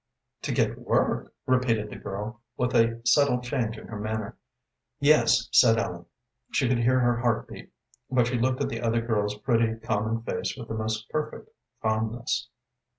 "To 0.41 0.51
get 0.51 0.79
work?" 0.79 1.31
repeated 1.45 1.91
the 1.91 1.95
girl, 1.95 2.41
with 2.57 2.73
a 2.73 3.01
subtle 3.05 3.39
change 3.39 3.77
in 3.77 3.85
her 3.85 3.99
manner. 3.99 4.35
"Yes," 4.99 5.47
said 5.51 5.77
Ellen. 5.77 6.07
She 6.49 6.67
could 6.67 6.79
hear 6.79 6.99
her 6.99 7.17
heart 7.17 7.47
beat, 7.47 7.71
but 8.09 8.25
she 8.25 8.39
looked 8.39 8.63
at 8.63 8.69
the 8.69 8.81
other 8.81 9.01
girl's 9.05 9.37
pretty, 9.37 9.75
common 9.75 10.23
face 10.23 10.57
with 10.57 10.69
the 10.69 10.73
most 10.73 11.07
perfect 11.11 11.51
calmness. 11.83 12.47